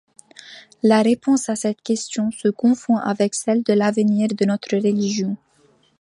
[0.81, 5.37] La réponse à cette question se confond avec celle de l'avenir de notre religion.